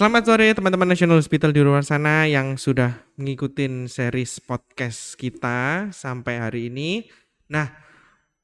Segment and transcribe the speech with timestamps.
[0.00, 6.40] Selamat sore teman-teman National Hospital di luar sana yang sudah mengikuti series podcast kita sampai
[6.40, 7.04] hari ini.
[7.52, 7.68] Nah,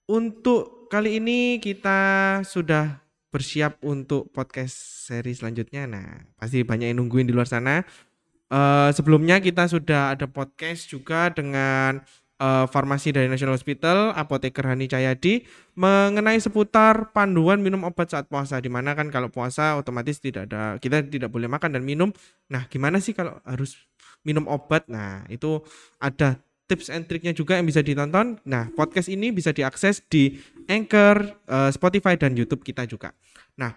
[0.04, 3.00] untuk kali ini kita sudah
[3.32, 5.88] bersiap untuk podcast seri selanjutnya.
[5.88, 7.88] Nah, pasti banyak yang nungguin di luar sana.
[8.52, 12.04] Uh, sebelumnya kita sudah ada podcast juga dengan
[12.40, 15.44] uh, farmasi dari National Hospital, apoteker Hani Cahyadi
[15.76, 18.60] mengenai seputar panduan minum obat saat puasa.
[18.60, 22.12] Di mana kan kalau puasa otomatis tidak ada kita tidak boleh makan dan minum.
[22.52, 23.76] Nah, gimana sih kalau harus
[24.24, 24.88] minum obat?
[24.88, 25.60] Nah, itu
[26.00, 28.42] ada tips and triknya juga yang bisa ditonton.
[28.44, 33.14] Nah, podcast ini bisa diakses di Anchor, uh, Spotify dan YouTube kita juga.
[33.56, 33.72] Nah,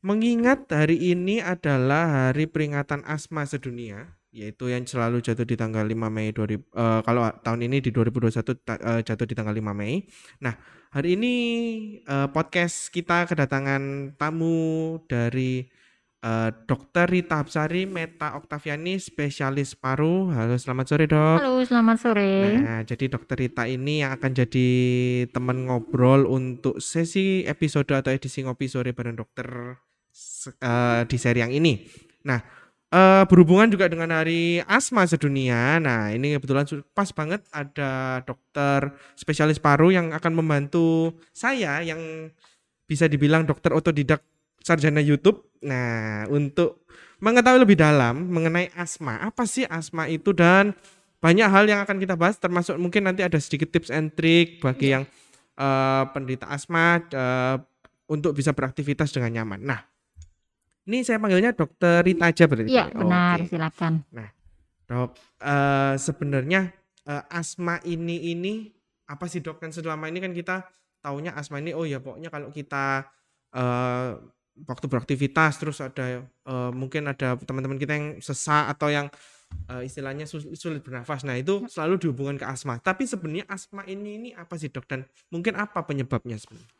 [0.00, 5.96] mengingat hari ini adalah hari peringatan asma sedunia yaitu yang selalu jatuh di tanggal 5
[6.12, 10.04] Mei 2000 uh, eh, kalau tahun ini di 2021 uh, jatuh di tanggal 5 Mei.
[10.44, 10.54] Nah,
[10.92, 11.34] hari ini
[12.04, 15.64] uh, podcast kita kedatangan tamu dari
[16.20, 17.08] uh, Dr.
[17.08, 20.28] Rita Hapsari Meta Oktaviani spesialis paru.
[20.28, 21.38] Halo, selamat sore, Dok.
[21.40, 22.32] Halo, selamat sore.
[22.60, 24.68] Nah, jadi Dokter Rita ini yang akan jadi
[25.32, 29.48] teman ngobrol untuk sesi episode atau edisi ngopi sore bareng dokter
[30.60, 31.80] uh, di seri yang ini.
[32.28, 32.57] Nah,
[32.92, 35.80] uh, berhubungan juga dengan hari asma sedunia.
[35.80, 42.32] Nah, ini kebetulan pas banget ada dokter spesialis paru yang akan membantu saya yang
[42.88, 44.24] bisa dibilang dokter otodidak
[44.64, 45.44] sarjana YouTube.
[45.64, 46.86] Nah, untuk
[47.18, 50.72] mengetahui lebih dalam mengenai asma, apa sih asma itu dan
[51.18, 54.94] banyak hal yang akan kita bahas termasuk mungkin nanti ada sedikit tips and trick bagi
[54.94, 55.02] iya.
[55.02, 55.04] yang
[55.58, 57.58] uh, penderita asma uh,
[58.06, 59.60] untuk bisa beraktivitas dengan nyaman.
[59.66, 59.82] Nah,
[60.88, 62.72] ini saya panggilnya dokter Rita aja berarti.
[62.72, 63.48] Iya, benar, okay.
[63.52, 63.92] silakan.
[64.08, 64.28] Nah,
[64.88, 65.10] Dok,
[65.44, 66.72] uh, sebenarnya
[67.04, 68.72] uh, asma ini ini
[69.04, 69.60] apa sih Dok?
[69.60, 70.64] Kan selama ini kan kita
[71.04, 73.04] taunya asma ini oh ya pokoknya kalau kita
[73.52, 74.16] uh,
[74.66, 79.06] waktu beraktivitas terus ada uh, mungkin ada teman-teman kita yang sesak atau yang
[79.68, 81.22] uh, istilahnya sulit, sulit bernafas.
[81.22, 82.80] Nah, itu selalu dihubungkan ke asma.
[82.80, 84.88] Tapi sebenarnya asma ini ini apa sih, Dok?
[84.88, 86.77] Dan mungkin apa penyebabnya sebenarnya?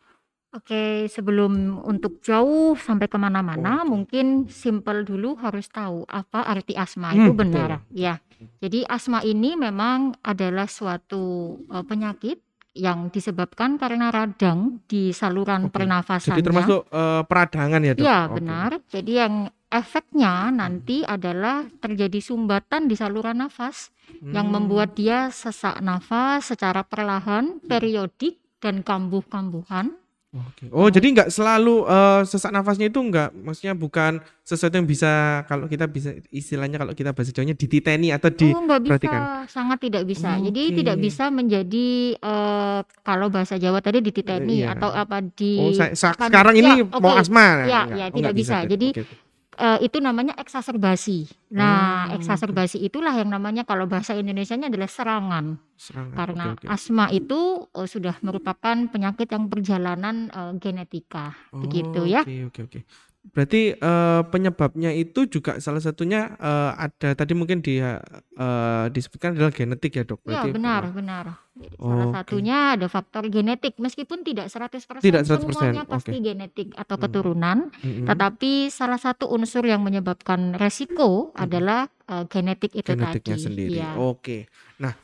[0.49, 7.13] Oke, sebelum untuk jauh sampai ke mana-mana, mungkin simpel dulu harus tahu apa arti asma
[7.13, 7.69] itu hmm, benar.
[7.85, 7.93] betul.
[7.93, 8.15] Ya,
[8.57, 12.41] jadi asma ini memang adalah suatu uh, penyakit
[12.79, 16.33] yang disebabkan karena radang di saluran Oke.
[16.33, 18.05] Jadi termasuk uh, peradangan ya, Dok?
[18.07, 18.35] Ya, Oke.
[18.41, 18.71] benar.
[18.89, 19.35] Jadi yang
[19.69, 23.93] efeknya nanti adalah terjadi sumbatan di saluran nafas
[24.25, 24.55] yang hmm.
[24.55, 29.93] membuat dia sesak nafas secara perlahan, periodik dan kambuh-kambuhan.
[30.29, 30.69] Oke.
[30.69, 35.65] Oh, jadi nggak selalu uh, sesak nafasnya itu nggak, maksudnya bukan sesuatu yang bisa kalau
[35.65, 40.05] kita bisa istilahnya kalau kita bahasa Jawanya dititeni atau di Oh, nggak bisa, sangat tidak
[40.05, 40.37] bisa.
[40.37, 44.77] Oh, Jadi tidak bisa menjadi uh, kalau bahasa Jawa tadi dititeni uh, iya.
[44.77, 47.65] atau apa di Oh, saya, sekarang ini ya, mau asma.
[47.65, 48.69] Ya, ya, oh, tidak bisa.
[48.69, 48.69] bisa.
[48.69, 49.28] Jadi okay
[49.59, 51.27] uh, itu namanya eksaserbasi.
[51.53, 52.17] Nah, hmm.
[52.23, 55.59] eksaserbasi itulah yang namanya kalau bahasa Indonesianya adalah serangan.
[55.75, 56.15] Serangan.
[56.15, 56.75] Karena okay, okay.
[56.75, 62.23] asma itu uh, sudah merupakan penyakit yang perjalanan uh, genetika, oh, begitu ya.
[62.23, 62.81] Oke, okay, oke, okay, oke.
[62.87, 63.08] Okay.
[63.33, 68.01] Berarti uh, penyebabnya itu juga salah satunya uh, ada tadi mungkin dia
[68.37, 70.25] uh, disebutkan adalah genetik ya dok.
[70.27, 71.25] Iya benar benar.
[71.59, 75.43] Jadi oh, salah satunya ada faktor genetik meskipun tidak 100%, tidak 100%.
[75.43, 76.23] semuanya pasti okay.
[76.23, 77.05] genetik atau hmm.
[77.07, 78.07] keturunan, hmm.
[78.07, 81.43] tetapi salah satu unsur yang menyebabkan resiko hmm.
[81.43, 83.47] adalah uh, genetik itu Genetiknya tadi.
[83.51, 83.79] sendiri.
[83.83, 83.99] Ya.
[83.99, 84.47] Oke.
[84.79, 84.95] Nah,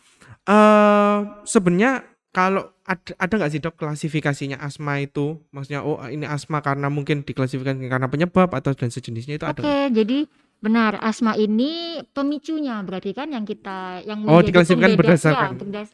[0.47, 5.41] uh, sebenarnya kalau ada ada nggak sih dok klasifikasinya asma itu?
[5.57, 9.65] Maksudnya oh ini asma karena mungkin diklasifikasikan karena penyebab atau dan sejenisnya itu ada?
[9.65, 10.29] Oke, jadi
[10.65, 15.89] benar asma ini pemicunya berarti kan yang kita yang oh diklasifikasikan berdasarkan ya, berdas,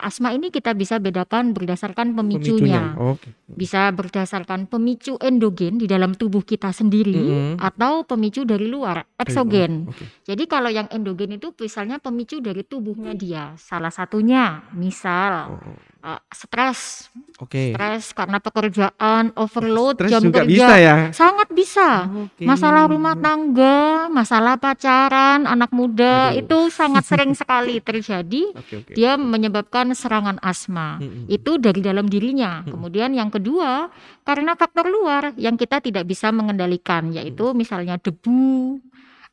[0.00, 2.82] asma ini kita bisa bedakan berdasarkan pemicunya, pemicunya.
[2.96, 3.36] Oh, okay.
[3.44, 7.54] bisa berdasarkan pemicu endogen di dalam tubuh kita sendiri mm -hmm.
[7.60, 10.08] atau pemicu dari luar eksogen okay.
[10.24, 16.20] jadi kalau yang endogen itu misalnya pemicu dari tubuhnya dia salah satunya misal oh uh,
[16.28, 17.08] stres.
[17.40, 17.48] Oke.
[17.48, 17.68] Okay.
[17.72, 20.52] Stres karena pekerjaan, overload, stres jam juga kerja.
[20.52, 20.94] bisa ya?
[21.10, 21.88] Sangat bisa.
[22.28, 22.44] Okay.
[22.44, 26.44] Masalah rumah tangga, masalah pacaran, anak muda Aduh.
[26.44, 28.52] itu sangat sering sekali terjadi.
[28.52, 28.94] Okay, okay.
[28.94, 31.00] Dia menyebabkan serangan asma.
[31.00, 32.60] Hmm, Itu dari dalam dirinya.
[32.62, 32.76] Hmm.
[32.76, 33.88] Kemudian yang kedua,
[34.22, 37.56] karena faktor luar yang kita tidak bisa mengendalikan yaitu hmm.
[37.56, 38.78] misalnya debu,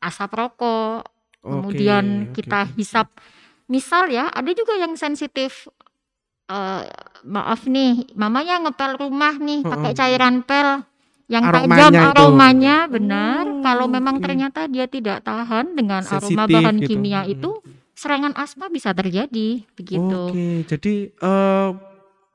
[0.02, 2.42] asap rokok, okay, kemudian okay.
[2.42, 3.12] kita hisap
[3.72, 5.72] Misal ya, ada juga yang sensitif
[6.52, 6.84] uh,
[7.24, 10.84] maaf nih, mamanya ngepel rumah nih pakai cairan pel
[11.32, 12.94] yang aromanya tajam aromanya itu.
[13.00, 13.44] benar.
[13.48, 14.24] Oh, Kalau memang okay.
[14.28, 16.88] ternyata dia tidak tahan dengan Sensitif aroma bahan gitu.
[16.92, 17.52] kimia itu,
[17.96, 20.20] serangan asma bisa terjadi begitu.
[20.28, 20.56] Oke, okay.
[20.68, 20.94] jadi
[21.24, 21.70] uh,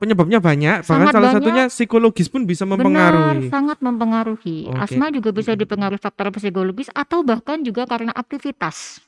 [0.01, 1.35] penyebabnya banyak, bahkan salah banyak.
[1.37, 3.45] satunya psikologis pun bisa mempengaruhi.
[3.45, 4.73] Benar, sangat mempengaruhi.
[4.73, 4.81] Okay.
[4.81, 9.06] Asma juga bisa dipengaruhi faktor psikologis atau bahkan juga karena aktivitas.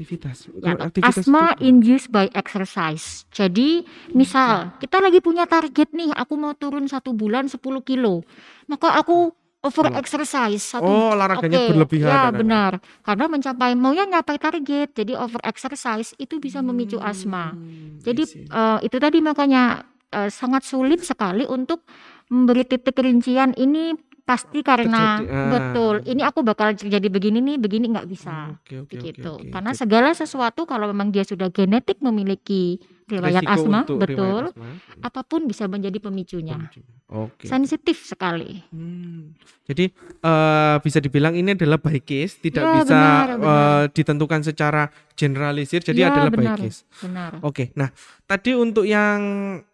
[0.00, 0.48] Aktivitas.
[0.64, 1.68] Ya, aktivitas asma itu.
[1.68, 3.28] induced by exercise.
[3.28, 3.84] Jadi,
[4.16, 8.24] misal kita lagi punya target nih, aku mau turun satu bulan 10 kilo,
[8.64, 11.68] maka aku over exercise satu oh olahraganya okay.
[11.68, 12.72] berlebihan ya benar
[13.04, 18.78] karena mencapai maunya nyapai target jadi over exercise itu bisa memicu asma hmm, jadi uh,
[18.80, 19.84] itu tadi makanya
[20.16, 21.84] uh, sangat sulit sekali untuk
[22.32, 23.92] memberi titik rincian ini
[24.30, 25.50] pasti karena terjadi, ah.
[25.50, 29.50] betul ini aku bakal terjadi begini nih begini nggak bisa okay, okay, begitu okay, okay,
[29.50, 29.80] karena okay.
[29.82, 32.78] segala sesuatu kalau memang dia sudah genetik memiliki
[33.10, 34.70] riwayat Resiko asma betul riwayat asma.
[35.02, 36.70] apa pun bisa menjadi pemicunya,
[37.10, 37.50] Okay.
[37.50, 39.34] sensitif sekali hmm.
[39.66, 39.90] jadi
[40.22, 43.50] uh, bisa dibilang ini adalah by case tidak ya, bisa benar, benar.
[43.50, 44.82] Uh, ditentukan secara
[45.18, 47.66] generalisir jadi ya, adalah benar, by case oke okay.
[47.74, 47.90] nah
[48.30, 49.18] tadi untuk yang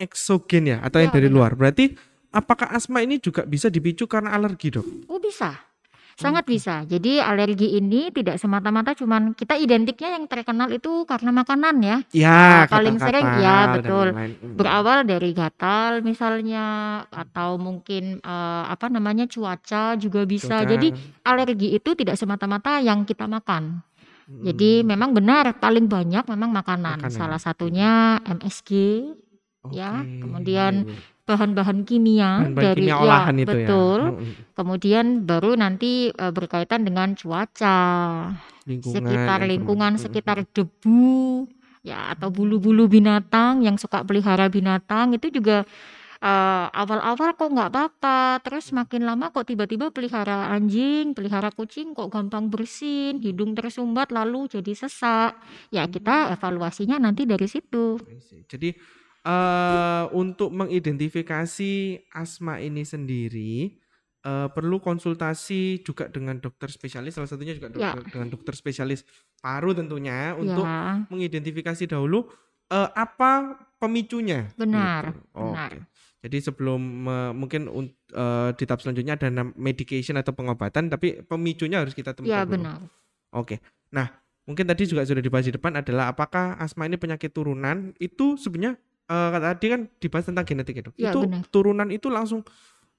[0.01, 1.37] eksogen ya atau ya, yang dari benar.
[1.37, 5.09] luar berarti apakah asma ini juga bisa dipicu karena alergi, Dok?
[5.09, 5.57] Oh, bisa.
[6.17, 6.81] Sangat bisa.
[6.89, 11.97] Jadi alergi ini tidak semata-mata cuman kita identiknya yang terkenal itu karena makanan ya.
[12.17, 14.17] Ya, nah, paling sering ya betul.
[14.17, 14.57] Hmm.
[14.57, 16.65] Berawal dari gatal misalnya
[17.13, 20.65] atau mungkin uh, apa namanya cuaca juga bisa.
[20.65, 20.73] Cuaca.
[20.73, 20.89] Jadi
[21.29, 23.85] alergi itu tidak semata-mata yang kita makan.
[24.25, 24.41] Hmm.
[24.41, 26.97] Jadi memang benar paling banyak memang makanan.
[26.97, 27.13] makanan.
[27.13, 28.71] Salah satunya MSG
[29.69, 29.85] okay.
[29.85, 30.01] ya.
[30.01, 33.47] Kemudian iya, iya bahan-bahan kimia bahan dari kimia ya itu ya.
[33.51, 34.01] betul.
[34.01, 34.11] Ya.
[34.55, 37.79] Kemudian baru nanti uh, berkaitan dengan cuaca,
[38.65, 41.51] lingkungan, sekitar lingkungan, sekitar debu,
[41.83, 45.67] ya atau bulu-bulu binatang yang suka pelihara binatang itu juga
[46.23, 52.09] uh, awal-awal kok nggak apa-apa, terus makin lama kok tiba-tiba pelihara anjing, pelihara kucing kok
[52.09, 55.37] gampang bersin, hidung tersumbat lalu jadi sesak.
[55.75, 58.01] Ya kita evaluasinya nanti dari situ.
[58.47, 58.71] Jadi
[59.27, 61.73] uh, untuk mengidentifikasi
[62.15, 63.75] asma ini sendiri
[64.23, 68.11] uh, perlu konsultasi juga dengan dokter spesialis salah satunya juga dokter, ya.
[68.15, 69.03] dengan dokter spesialis
[69.43, 71.03] paru tentunya untuk ya.
[71.11, 72.31] mengidentifikasi dahulu
[72.71, 74.51] uh, apa pemicunya.
[74.55, 75.13] Benar.
[75.13, 75.21] Gitu.
[75.35, 75.71] Oh, benar.
[75.75, 75.83] Okay.
[76.27, 81.95] Jadi sebelum uh, mungkin uh, di tahap selanjutnya ada medication atau pengobatan tapi pemicunya harus
[81.95, 82.35] kita temukan.
[82.35, 82.79] Iya benar.
[83.31, 83.59] Oke.
[83.59, 83.59] Okay.
[83.95, 84.11] Nah,
[84.43, 88.75] mungkin tadi juga sudah dibahas di depan adalah apakah asma ini penyakit turunan itu sebenarnya
[89.11, 90.91] uh, tadi kan dibahas tentang genetik itu.
[90.99, 91.43] Ya, itu benar.
[91.51, 92.43] turunan itu langsung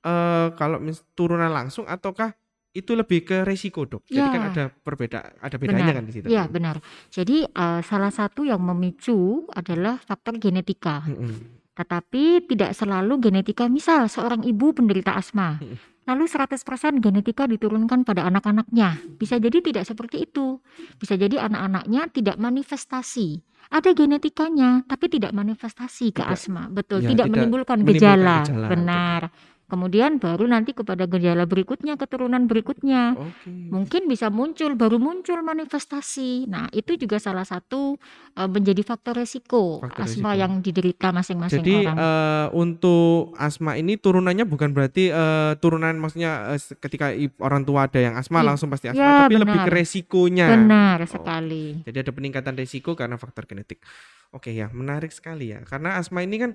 [0.03, 2.35] uh, kalau mis, turunan langsung ataukah
[2.75, 4.05] itu lebih ke resiko dok.
[4.05, 4.27] Ya.
[4.27, 5.95] Jadi kan ada berbeda, ada bedanya benar.
[5.97, 6.27] kan di situ.
[6.29, 6.75] Iya benar.
[7.09, 11.01] Jadi uh, salah satu yang memicu adalah faktor genetika.
[11.01, 11.73] -hmm.
[11.73, 13.65] Tetapi tidak selalu genetika.
[13.65, 15.96] Misal seorang ibu penderita asma, -hmm.
[16.07, 18.95] Lalu 100% genetika diturunkan pada anak-anaknya.
[19.19, 20.63] Bisa jadi tidak seperti itu.
[20.95, 27.27] Bisa jadi anak-anaknya tidak manifestasi ada genetikanya tapi tidak manifestasi ke asma betul ya, tidak,
[27.27, 29.56] tidak menimbulkan gejala, menimbulkan gejala benar betul.
[29.67, 33.19] Kemudian baru nanti kepada gejala berikutnya, keturunan berikutnya.
[33.19, 33.67] Okay.
[33.67, 36.47] Mungkin bisa muncul, baru muncul manifestasi.
[36.47, 37.99] Nah, itu juga salah satu
[38.39, 40.41] uh, menjadi faktor resiko faktor asma resiko.
[40.41, 41.97] yang diderita masing-masing Jadi, orang.
[41.99, 47.11] Jadi uh, untuk asma ini turunannya bukan berarti uh, turunan maksudnya uh, ketika
[47.43, 49.43] orang tua ada yang asma I, langsung pasti asma, ya, tapi benar.
[49.43, 50.47] lebih ke resikonya.
[50.47, 51.09] Benar oh.
[51.11, 51.65] sekali.
[51.83, 53.83] Jadi ada peningkatan resiko karena faktor genetik.
[54.31, 55.59] Oke ya, menarik sekali ya.
[55.67, 56.51] Karena asma ini kan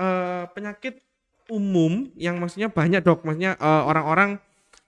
[0.00, 1.04] uh, penyakit
[1.52, 4.40] umum yang maksudnya banyak dok maksudnya uh, orang-orang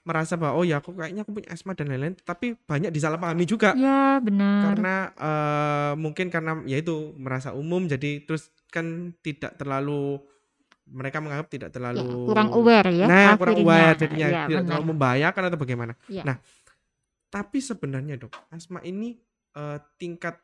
[0.06, 3.74] merasa bahwa oh ya aku kayaknya aku punya asma dan lain-lain tapi banyak disalahpahami juga
[3.74, 10.22] ya benar karena uh, mungkin karena ya itu merasa umum jadi terus kan tidak terlalu
[10.86, 13.38] mereka menganggap tidak terlalu ya, kurang aware ya nah akhirnya.
[13.42, 14.68] kurang aware jadinya ya, tidak benar.
[14.70, 16.22] terlalu membahayakan atau bagaimana ya.
[16.22, 16.36] nah
[17.26, 19.18] tapi sebenarnya dok asma ini
[19.58, 20.38] uh, tingkat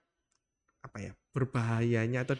[0.82, 2.34] apa ya berbahayanya atau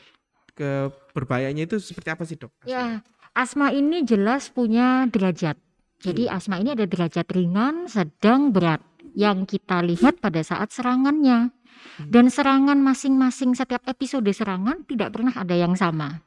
[0.52, 2.52] ke berbahayanya itu seperti apa sih dok?
[2.60, 2.68] Asma?
[2.68, 2.84] Ya
[3.32, 5.56] Asma ini jelas punya derajat.
[6.02, 6.36] Jadi hmm.
[6.36, 8.84] asma ini ada derajat ringan, sedang, berat
[9.16, 11.48] yang kita lihat pada saat serangannya.
[11.48, 12.08] Hmm.
[12.12, 16.20] Dan serangan masing-masing setiap episode serangan tidak pernah ada yang sama.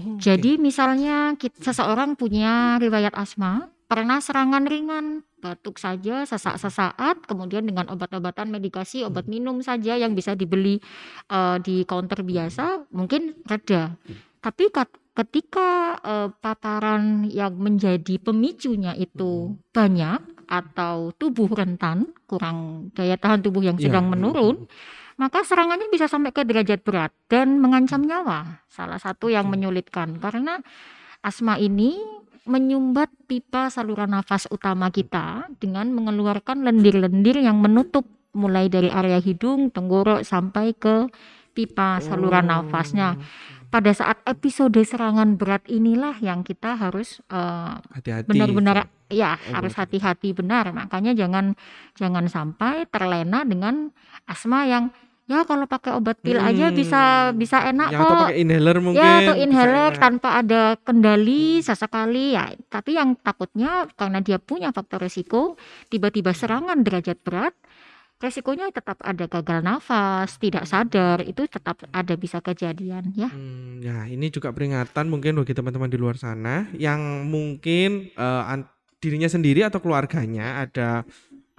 [0.00, 7.68] Oh, Jadi misalnya kita, seseorang punya riwayat asma, pernah serangan ringan, batuk saja, sesak-sesaat, kemudian
[7.68, 9.32] dengan obat-obatan medikasi, obat hmm.
[9.32, 10.80] minum saja yang bisa dibeli
[11.28, 13.92] uh, di counter biasa, mungkin reda.
[14.40, 14.72] Tapi
[15.16, 19.72] ketika uh, paparan yang menjadi pemicunya itu hmm.
[19.72, 24.56] banyak atau tubuh rentan, kurang daya tahan tubuh yang iya, sedang ya, menurun,
[25.16, 28.62] maka serangannya bisa sampai ke derajat berat dan mengancam nyawa.
[28.68, 30.60] Salah satu yang menyulitkan karena
[31.24, 31.98] asma ini
[32.46, 38.06] menyumbat pipa saluran nafas utama kita dengan mengeluarkan lendir-lendir yang menutup
[38.36, 41.10] mulai dari area hidung, tenggorok sampai ke
[41.56, 42.62] pipa saluran oh.
[42.62, 43.16] nafasnya.
[43.68, 47.82] Pada saat episode serangan berat inilah yang kita harus uh,
[48.26, 50.70] benar-benar ya oh, harus hati-hati benar.
[50.70, 51.58] Makanya jangan
[51.98, 53.90] jangan sampai terlena dengan
[54.26, 54.94] asma yang
[55.26, 56.48] ya kalau pakai obat pil hmm.
[56.48, 57.02] aja bisa
[57.34, 58.06] bisa enak ya, kok.
[58.06, 59.02] Atau pakai inhaler mungkin.
[59.02, 62.54] Ya atau inhaler tanpa ada kendali sesekali ya.
[62.70, 65.58] Tapi yang takutnya karena dia punya faktor risiko
[65.90, 67.54] tiba-tiba serangan derajat berat
[68.16, 73.28] resikonya tetap ada gagal nafas, tidak sadar, itu tetap ada bisa kejadian ya.
[73.28, 78.56] Hmm, ya, ini juga peringatan mungkin bagi teman-teman di luar sana yang mungkin uh,
[79.00, 81.04] dirinya sendiri atau keluarganya ada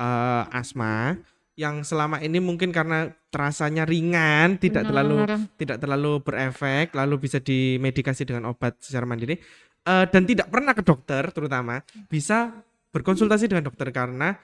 [0.01, 1.21] uh, asma
[1.57, 4.89] yang selama ini mungkin karena terasanya ringan, tidak Benar.
[4.93, 5.17] terlalu
[5.57, 9.37] tidak terlalu berefek, lalu bisa dimedikasi dengan obat secara mandiri
[9.85, 14.37] uh, dan tidak pernah ke dokter terutama bisa berkonsultasi dengan dokter karena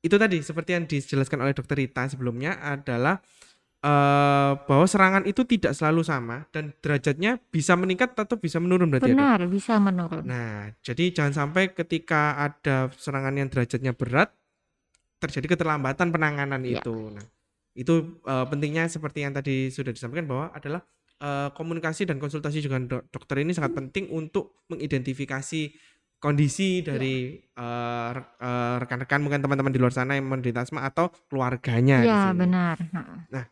[0.00, 3.20] itu tadi seperti yang dijelaskan oleh dokter Rita sebelumnya adalah
[3.84, 9.12] uh, bahwa serangan itu tidak selalu sama dan derajatnya bisa meningkat atau bisa menurun berarti
[9.12, 9.46] Benar, ada?
[9.48, 10.24] bisa menurun.
[10.24, 14.32] Nah, jadi jangan sampai ketika ada serangan yang derajatnya berat
[15.20, 16.80] terjadi keterlambatan penanganan ya.
[16.80, 16.96] itu.
[17.12, 17.24] Nah,
[17.76, 20.80] itu uh, pentingnya seperti yang tadi sudah disampaikan bahwa adalah
[21.20, 25.89] uh, komunikasi dan konsultasi dengan dokter ini sangat penting untuk mengidentifikasi
[26.20, 27.64] kondisi dari ya.
[27.64, 32.04] uh, uh, rekan-rekan mungkin teman-teman di luar sana yang menderita asma atau keluarganya.
[32.04, 32.76] Ya benar.
[33.32, 33.44] Nah,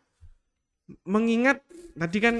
[1.03, 1.65] mengingat
[1.97, 2.35] tadi kan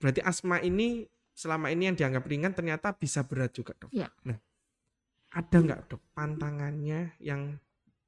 [0.00, 1.04] berarti asma ini
[1.36, 3.92] selama ini yang dianggap ringan ternyata bisa berat juga dok.
[3.92, 4.08] Ya.
[4.24, 4.40] Nah,
[5.36, 7.60] ada nggak dok pantangannya yang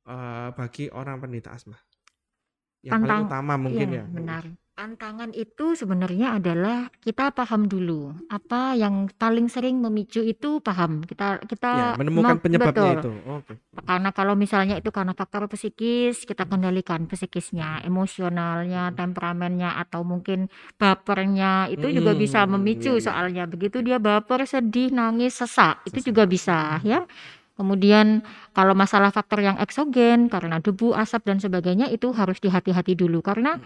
[0.09, 1.77] uh, bagi orang penderita asma?
[2.81, 4.03] Yang Pantang, paling utama mungkin ya.
[4.03, 4.05] ya.
[4.09, 4.45] Benar.
[4.83, 11.39] Tantangan itu sebenarnya adalah kita paham dulu apa yang paling sering memicu itu paham kita
[11.47, 13.15] kita ya, menemukan penyebabnya betul.
[13.15, 13.31] itu.
[13.31, 13.63] Oh, okay.
[13.79, 21.71] Karena kalau misalnya itu karena faktor psikis kita kendalikan psikisnya, emosionalnya, temperamennya atau mungkin bapernya
[21.71, 23.07] itu hmm, juga bisa memicu iya, iya.
[23.07, 27.07] soalnya begitu dia baper, sedih, nangis, sesak itu juga bisa ya.
[27.53, 28.25] Kemudian
[28.57, 33.21] kalau masalah faktor yang eksogen karena debu, asap dan sebagainya itu harus dihati-hati dulu.
[33.21, 33.61] Karena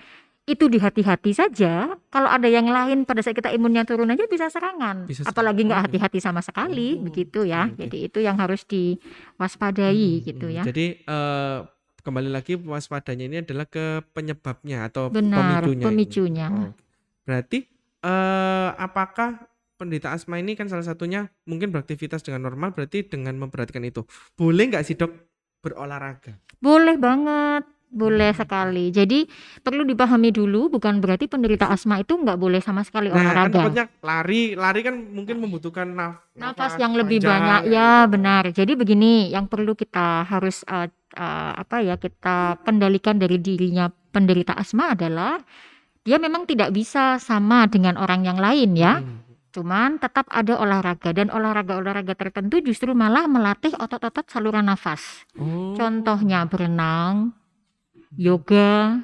[0.46, 4.46] itu di hati-hati saja kalau ada yang lain pada saat kita imunnya turun aja bisa
[4.46, 5.10] serangan.
[5.10, 7.66] Bisa apalagi nggak hati-hati sama sekali oh, begitu ya.
[7.66, 7.86] okay.
[7.90, 10.62] jadi itu yang harus diwaspadai hmm, gitu ya.
[10.62, 11.66] Jadi uh,
[12.06, 16.46] kembali lagi waspadanya ini adalah ke penyebabnya atau Benar, pemicunya pemicunya.
[16.54, 16.72] Oh.
[17.26, 17.66] berarti
[18.06, 23.84] uh, apakah penderita asma ini kan salah satunya mungkin beraktivitas dengan normal berarti dengan memperhatikan
[23.84, 25.12] itu boleh nggak sih dok
[25.60, 28.90] berolahraga boleh banget boleh sekali.
[28.90, 29.24] Jadi
[29.62, 33.72] perlu dipahami dulu, bukan berarti penderita asma itu nggak boleh sama sekali nah, olahraga.
[33.72, 37.72] Kan lari, lari kan mungkin membutuhkan naf nafas, nafas yang lebih banyak.
[37.72, 38.50] Ya benar.
[38.52, 44.52] Jadi begini, yang perlu kita harus uh, uh, apa ya kita kendalikan dari dirinya penderita
[44.58, 45.40] asma adalah
[46.06, 49.00] dia memang tidak bisa sama dengan orang yang lain ya.
[49.00, 49.25] Hmm.
[49.56, 55.24] Cuman tetap ada olahraga dan olahraga-olahraga tertentu justru malah melatih otot-otot saluran nafas.
[55.32, 55.72] Oh.
[55.72, 57.32] Contohnya berenang,
[58.20, 59.00] yoga,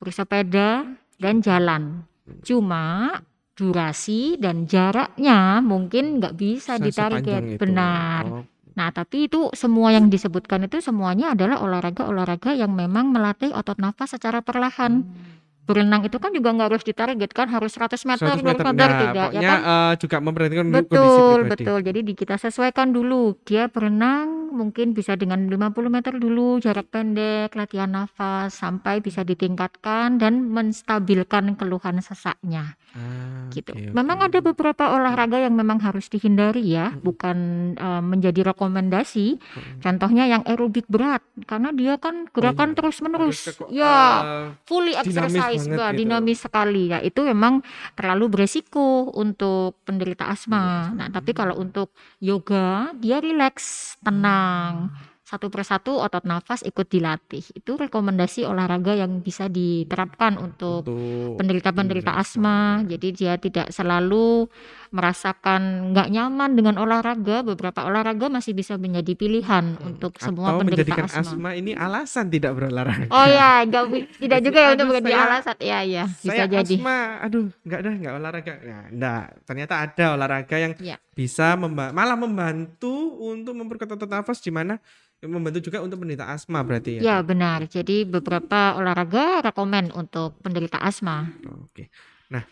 [0.00, 2.08] bersepeda, dan jalan.
[2.40, 3.20] Cuma
[3.52, 8.24] durasi dan jaraknya mungkin nggak bisa ditarik ya benar.
[8.32, 8.44] Oh.
[8.80, 14.16] Nah, tapi itu semua yang disebutkan itu semuanya adalah olahraga-olahraga yang memang melatih otot nafas
[14.16, 15.04] secara perlahan.
[15.04, 15.36] Hmm
[15.66, 19.28] berenang itu kan juga nggak harus ditarget kan harus 100 meter 100 meter, nah, tidak
[19.34, 19.60] ya kan?
[19.60, 21.78] uh, juga memperhatikan betul kondisi betul.
[21.82, 23.34] Jadi di kita sesuaikan dulu.
[23.42, 30.16] Dia berenang mungkin bisa dengan 50 meter dulu jarak pendek latihan nafas sampai bisa ditingkatkan
[30.16, 32.78] dan menstabilkan keluhan sesaknya.
[32.96, 33.76] Ah, gitu.
[33.76, 37.04] okay, memang ada beberapa olahraga yang memang harus dihindari ya hmm.
[37.04, 37.38] bukan
[37.76, 39.36] uh, menjadi rekomendasi.
[39.36, 39.80] Hmm.
[39.84, 42.76] contohnya yang aerobik berat karena dia kan gerakan oh, iya.
[42.76, 45.96] terus menerus ya uh, fully exercise dinamis, gitu.
[45.96, 47.64] dinamis sekali ya itu memang
[47.96, 50.92] terlalu beresiko untuk penderita asma.
[50.92, 54.92] Nah, tapi kalau untuk yoga dia rileks, tenang.
[54.92, 57.42] Hmm satu persatu otot nafas ikut dilatih.
[57.58, 60.86] Itu rekomendasi olahraga yang bisa diterapkan untuk
[61.34, 62.86] penderita-penderita asma.
[62.86, 64.46] Jadi dia tidak selalu
[64.94, 67.42] merasakan nggak nyaman dengan olahraga.
[67.42, 69.88] Beberapa olahraga masih bisa menjadi pilihan hmm.
[69.90, 71.26] untuk semua Atau penderita asma.
[71.26, 73.10] asma ini alasan tidak berolahraga.
[73.10, 73.82] Oh ya, enggak,
[74.22, 75.56] tidak juga ya untuk menjadi alasan.
[75.58, 76.74] Ya ya, bisa saya jadi.
[76.78, 78.54] asma, aduh nggak ada nggak olahraga.
[78.62, 80.96] Nah, enggak, ternyata ada olahraga yang ya.
[81.16, 84.76] Bisa memba malah membantu untuk memperketat nafas di mana
[85.24, 87.00] membantu juga untuk penderita asma berarti ya?
[87.00, 87.64] Ya benar.
[87.64, 91.24] Jadi beberapa olahraga rekomen untuk penderita asma.
[91.64, 91.88] Oke.
[92.28, 92.44] Nah,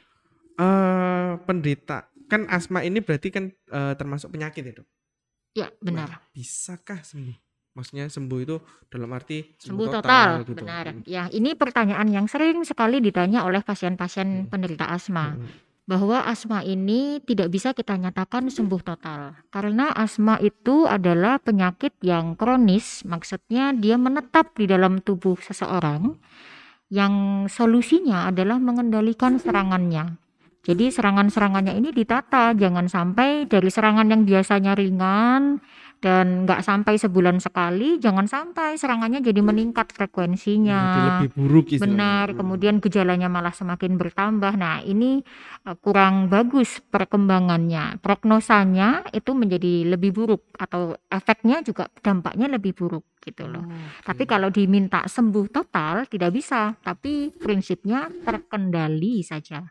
[0.57, 4.89] uh, penderita kan asma ini berarti kan uh, termasuk penyakit ya dok?
[5.55, 6.09] Ya benar.
[6.09, 7.37] Nah, bisakah sembuh?
[7.75, 8.57] Maksudnya sembuh itu
[8.87, 10.53] dalam arti sembuh, sembuh total, total gitu.
[10.63, 10.85] benar.
[10.95, 11.03] Hmm.
[11.05, 14.49] Ya ini pertanyaan yang sering sekali ditanya oleh pasien-pasien hmm.
[14.49, 15.37] penderita asma.
[15.37, 15.53] Hmm.
[15.85, 19.37] Bahwa asma ini tidak bisa kita nyatakan sembuh total.
[19.53, 26.17] Karena asma itu adalah penyakit yang kronis maksudnya dia menetap di dalam tubuh seseorang
[26.89, 30.17] yang solusinya adalah mengendalikan serangannya.
[30.65, 35.61] Jadi serangan-serangannya ini ditata jangan sampai dari serangan yang biasanya ringan
[36.01, 41.85] dan nggak sampai sebulan sekali jangan sampai serangannya jadi meningkat frekuensinya jadi lebih buruk istilahnya.
[41.85, 42.39] benar hmm.
[42.39, 45.25] kemudian gejalanya malah semakin bertambah nah ini
[45.65, 53.05] uh, kurang bagus perkembangannya prognosanya itu menjadi lebih buruk atau efeknya juga dampaknya lebih buruk
[53.25, 54.05] gitu loh oh, okay.
[54.05, 59.65] tapi kalau diminta sembuh total tidak bisa tapi prinsipnya terkendali saja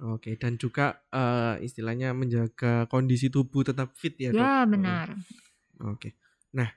[0.00, 5.12] Oke, dan juga uh, istilahnya menjaga kondisi tubuh tetap fit ya, Ya, benar.
[5.88, 6.12] Oke.
[6.52, 6.68] Nah,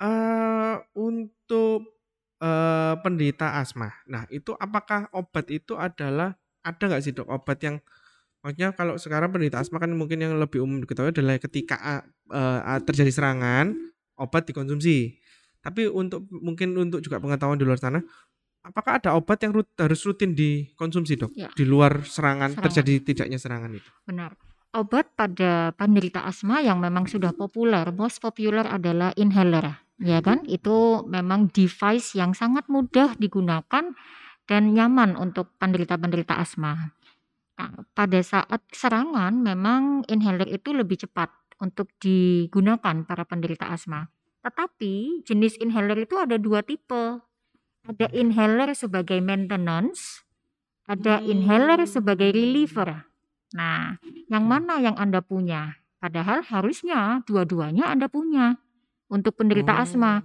[0.00, 1.98] uh, untuk
[2.40, 3.92] uh, penderita asma.
[4.08, 7.76] Nah, itu apakah obat itu adalah ada nggak sih dok obat yang
[8.42, 13.10] maksudnya kalau sekarang penderita asma kan mungkin yang lebih umum diketahui adalah ketika uh, terjadi
[13.12, 13.74] serangan
[14.18, 15.18] obat dikonsumsi.
[15.58, 17.98] Tapi untuk mungkin untuk juga pengetahuan di luar sana,
[18.62, 21.50] apakah ada obat yang rut, harus rutin dikonsumsi dok ya.
[21.52, 23.90] di luar serangan, serangan terjadi tidaknya serangan itu?
[24.06, 30.44] Benar obat pada penderita asma yang memang sudah populer, most popular adalah inhaler, ya kan?
[30.44, 33.94] Itu memang device yang sangat mudah digunakan
[34.48, 36.96] dan nyaman untuk penderita-penderita asma.
[37.58, 44.06] Nah, pada saat serangan memang inhaler itu lebih cepat untuk digunakan para penderita asma.
[44.46, 47.18] Tetapi jenis inhaler itu ada dua tipe.
[47.88, 50.22] Ada inhaler sebagai maintenance,
[50.86, 53.08] ada inhaler sebagai reliever.
[53.56, 53.96] Nah,
[54.28, 55.80] yang mana yang Anda punya?
[55.98, 58.60] Padahal harusnya dua-duanya Anda punya.
[59.08, 59.82] Untuk penderita oh.
[59.82, 60.20] asma,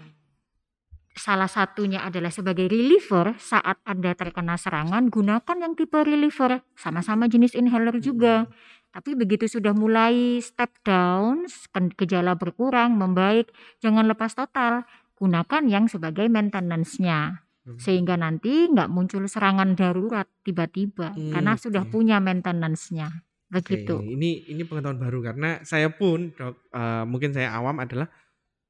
[1.16, 7.56] salah satunya adalah sebagai reliever saat Anda terkena serangan, gunakan yang tipe reliever, sama-sama jenis
[7.56, 8.52] inhaler juga.
[8.94, 11.50] Tapi begitu sudah mulai step down,
[11.98, 13.50] gejala berkurang, membaik,
[13.82, 14.86] jangan lepas total.
[15.18, 17.42] Gunakan yang sebagai maintenance-nya.
[17.64, 17.80] Hmm.
[17.80, 24.04] sehingga nanti nggak muncul serangan darurat tiba-tiba hmm, karena sudah punya maintenance-nya begitu.
[24.04, 24.20] Okay.
[24.20, 28.12] Ini ini pengetahuan baru karena saya pun dok uh, mungkin saya awam adalah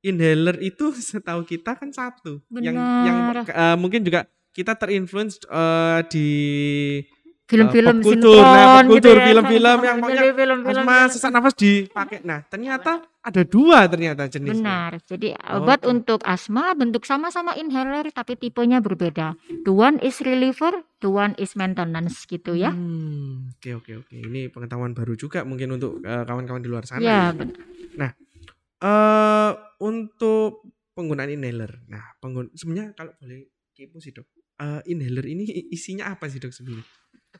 [0.05, 2.61] inhaler itu setahu kita kan satu Benar.
[2.69, 3.17] yang yang
[3.49, 6.29] uh, mungkin juga kita terinfluence uh, di
[7.53, 9.23] film-film uh, kultur, nah, gitu ya.
[9.29, 12.25] film-film yang pokoknya film, film, asma sesak nafas dipakai.
[12.25, 14.59] Nah, ternyata ada dua ternyata jenisnya.
[14.59, 14.91] Benar.
[15.05, 15.93] Jadi obat oh.
[15.93, 19.39] untuk asma bentuk sama-sama inhaler tapi tipenya berbeda.
[19.63, 22.75] The one is reliever, the one is maintenance gitu ya.
[22.75, 24.15] Hmm, oke oke oke.
[24.17, 26.99] Ini pengetahuan baru juga mungkin untuk kawan kawan-kawan di luar sana.
[26.99, 27.55] Ya, benar.
[27.95, 28.11] Nah,
[28.83, 31.81] uh, untuk penggunaan inhaler.
[31.89, 34.27] Nah, penggun sebenarnya kalau boleh kepo sih, Dok.
[34.53, 36.85] Uh, inhaler ini isinya apa sih, Dok sebenarnya?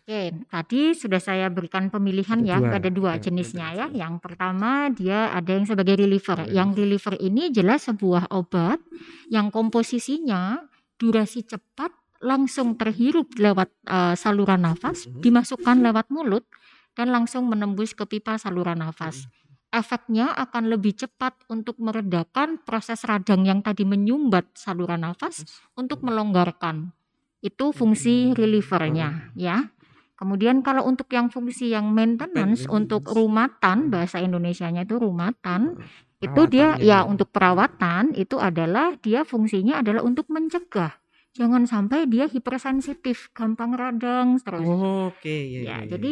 [0.04, 2.76] Oke, tadi sudah saya berikan pemilihan ada ya, dua.
[2.76, 3.88] ada dua jenisnya ya.
[3.88, 6.44] Yang pertama dia ada yang sebagai reliever.
[6.52, 8.84] Yang reliever ini jelas sebuah obat
[9.32, 10.60] yang komposisinya
[11.00, 15.24] durasi cepat langsung terhirup lewat uh, saluran nafas, mhm.
[15.24, 16.44] dimasukkan lewat mulut
[17.00, 19.24] dan langsung menembus ke pipa saluran nafas.
[19.24, 19.32] Mhm.
[19.72, 25.48] Efeknya akan lebih cepat untuk meredakan proses radang yang tadi menyumbat saluran nafas
[25.80, 26.92] untuk melonggarkan.
[27.39, 29.72] Itu fungsi relievernya ya.
[30.13, 35.82] Kemudian kalau untuk yang fungsi yang maintenance untuk rumatan bahasa Indonesianya itu rumatan
[36.23, 40.95] itu dia ya, ya untuk perawatan itu adalah dia fungsinya adalah untuk mencegah
[41.34, 44.63] jangan sampai dia hipersensitif gampang radang terus.
[44.63, 45.41] Oh, Oke okay.
[45.49, 46.12] ya, ya, ya, ya, jadi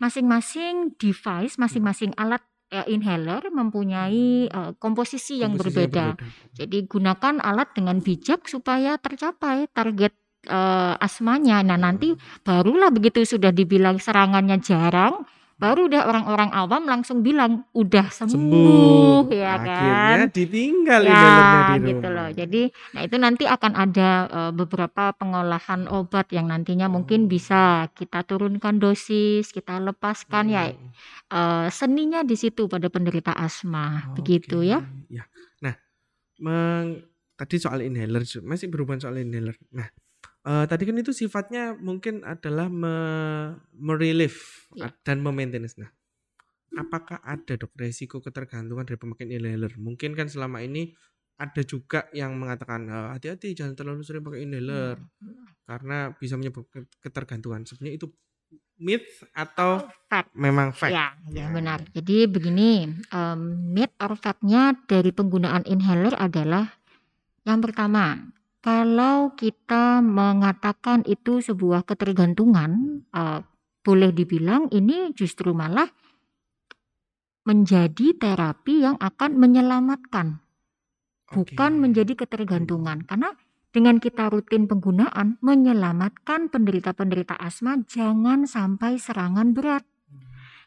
[0.00, 6.06] masing-masing device masing-masing alat ya, inhaler mempunyai uh, komposisi yang komposisi berbeda.
[6.16, 6.54] berbeda.
[6.56, 10.14] Jadi gunakan alat dengan bijak supaya tercapai target
[10.48, 11.60] uh, asmanya.
[11.66, 15.26] Nah, nanti barulah begitu sudah dibilang serangannya jarang,
[15.60, 19.20] baru udah orang-orang awam langsung bilang udah sembuh, sembuh.
[19.28, 19.76] ya kan.
[19.84, 21.20] Akhirnya ditinggal ya,
[21.76, 22.28] di gitu loh.
[22.32, 22.62] Jadi,
[22.96, 26.96] nah itu nanti akan ada uh, beberapa pengolahan obat yang nantinya oh.
[26.96, 30.72] mungkin bisa kita turunkan dosis, kita lepaskan ya, hmm.
[30.72, 30.88] ya.
[31.30, 34.72] Uh, seninya di situ pada penderita asma, oh, begitu okay.
[34.72, 34.78] ya.
[35.12, 35.24] Ya.
[35.60, 35.74] Nah,
[36.40, 37.04] meng,
[37.36, 39.60] tadi soal inhaler masih berhubungan soal inhaler.
[39.76, 39.92] Nah,
[40.40, 42.94] Uh, tadi kan itu sifatnya mungkin adalah me
[43.76, 44.88] merelief ya.
[45.04, 45.76] dan memaintenance.
[45.76, 45.92] Nah,
[46.80, 49.76] apakah ada dok resiko ketergantungan dari pemakaian inhaler?
[49.76, 50.96] Mungkin kan selama ini
[51.40, 55.64] ada juga yang mengatakan hati-hati jangan terlalu sering pakai inhaler hmm.
[55.68, 57.64] karena bisa menyebabkan ketergantungan.
[57.68, 58.08] Sebenarnya itu
[58.80, 60.32] myth atau fact?
[60.32, 60.92] Memang fact.
[60.92, 61.84] Ya, ya benar.
[61.92, 63.40] Jadi begini, um,
[63.76, 66.80] myth or factnya dari penggunaan inhaler adalah
[67.44, 73.40] yang pertama kalau kita mengatakan itu sebuah ketergantungan, uh,
[73.80, 75.88] boleh dibilang ini justru malah
[77.48, 80.44] menjadi terapi yang akan menyelamatkan,
[81.32, 83.08] bukan menjadi ketergantungan.
[83.08, 83.32] Karena
[83.72, 89.88] dengan kita rutin penggunaan menyelamatkan penderita-penderita asma jangan sampai serangan berat.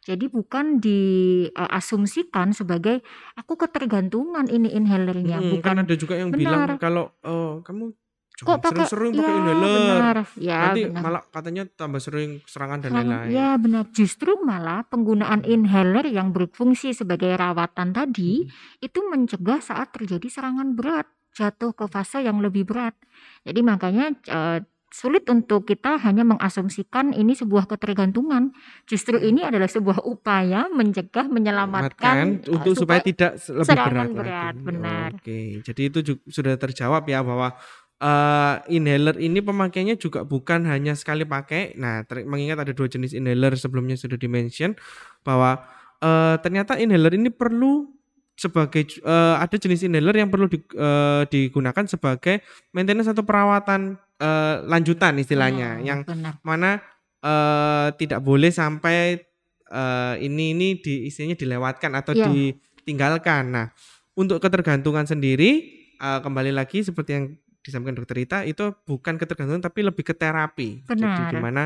[0.03, 2.99] Jadi bukan diasumsikan sebagai
[3.33, 6.77] aku ketergantungan ini inhalernya, Hmm, bukan kan ada juga yang bilang benar.
[6.77, 7.95] kalau oh, kamu
[8.33, 9.71] Kok pakai sering-sering ya pakai inhaler.
[9.77, 11.01] benar, ya Nanti benar.
[11.05, 13.29] malah katanya tambah sering serangan dan lain-lain.
[13.29, 13.83] ya benar.
[13.93, 18.49] Justru malah penggunaan inhaler yang berfungsi sebagai rawatan tadi Hmm.
[18.81, 22.97] itu mencegah saat terjadi serangan berat, jatuh ke fase yang lebih berat.
[23.45, 24.59] Jadi makanya eh,
[24.93, 28.53] sulit untuk kita hanya mengasumsikan ini sebuah ketergantungan.
[28.85, 29.25] Justru Hmm.
[29.25, 34.61] ini adalah sebuah upaya mencegah, menyelamatkan untuk supaya tidak se- lebih berat berat, lagi.
[34.61, 35.09] benar.
[35.17, 37.57] Oke, jadi itu juga sudah terjawab ya bahwa
[37.97, 41.73] eh, inhaler ini pemakaiannya juga bukan hanya sekali pakai.
[41.73, 44.75] Nah, mengingat ada dua jenis inhaler sebelumnya sudah dimention
[45.23, 45.63] bahwa
[45.99, 47.87] eh, ternyata inhaler ini perlu
[48.35, 54.55] sebagai eh, ada jenis inhaler yang perlu di- eh, digunakan sebagai maintenance atau perawatan eh,
[54.63, 56.39] lanjutan istilahnya Hmm, yang benar.
[56.41, 56.79] mana
[57.19, 59.19] eh, tidak boleh sampai
[59.65, 62.27] eh, ini ini di istilahnya dilewatkan atau Ya.
[62.27, 63.43] ditinggalkan.
[63.49, 63.67] Nah,
[64.13, 65.51] untuk ketergantungan sendiri
[65.95, 67.25] eh, kembali lagi seperti yang
[67.59, 70.83] disampaikan dokter Rita itu bukan ketergantungan tapi lebih ke terapi.
[70.83, 71.27] Jadi Benar.
[71.27, 71.63] di mana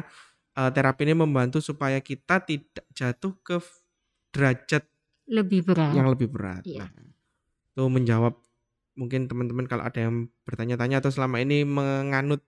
[0.53, 3.57] eh, terapi ini membantu supaya kita tidak jatuh ke
[4.29, 4.85] derajat
[5.27, 5.91] Lebih berat.
[5.91, 6.63] yang lebih berat.
[6.63, 6.87] Iya.
[6.87, 7.11] Nah,
[7.67, 8.33] itu menjawab
[8.97, 12.41] mungkin teman-teman kalau ada yang bertanya-tanya atau selama ini menganut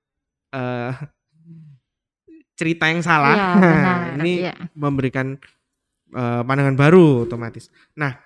[0.50, 0.92] eh,
[2.58, 4.00] cerita yang salah, Iya, benar.
[4.20, 4.54] ini Iya.
[4.76, 5.38] memberikan
[6.12, 7.70] eh, pandangan baru otomatis.
[7.94, 8.18] Nah,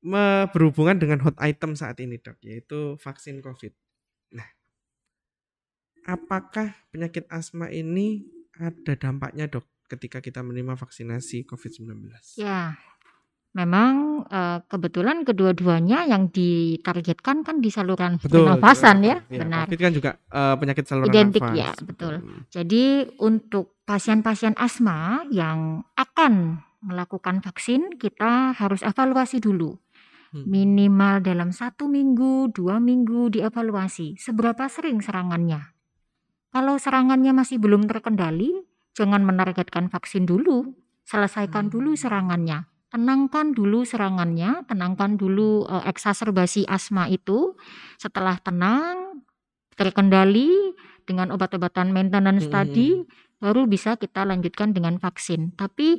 [0.00, 3.72] me- berhubungan dengan hot item saat ini dok, yaitu vaksin COVID.
[4.34, 4.48] Nah,
[6.08, 8.24] apakah penyakit asma ini
[8.56, 12.10] ada dampaknya dok ketika kita menerima vaksinasi COVID-19?
[12.38, 12.74] Ya,
[13.50, 19.66] memang eh, kebetulan kedua-duanya yang ditargetkan kan di saluran pernafasan ya, Iya, benar.
[19.66, 21.58] COVID kan juga eh, penyakit saluran Identik nafas.
[21.58, 22.14] ya, betul.
[22.22, 22.40] Hmm.
[22.46, 22.84] Jadi
[23.18, 29.74] untuk pasien-pasien asma yang akan melakukan vaksin, kita harus evaluasi dulu.
[30.30, 30.46] Hmm.
[30.46, 34.14] Minimal dalam satu minggu, dua minggu dievaluasi.
[34.14, 35.74] Seberapa sering serangannya?
[36.54, 38.54] Kalau serangannya masih belum terkendali,
[38.94, 40.70] jangan menargetkan vaksin dulu.
[41.02, 42.00] Selesaikan dulu Hmm.
[42.00, 42.58] serangannya.
[42.90, 47.54] Tenangkan dulu serangannya, tenangkan dulu eh, eksaserbasi asma itu.
[48.02, 49.22] Setelah tenang,
[49.78, 50.74] terkendali
[51.06, 52.54] dengan obat-obatan maintenance Hmm.
[52.54, 53.00] tadi,
[53.40, 55.56] baru bisa kita lanjutkan dengan vaksin.
[55.56, 55.96] Tapi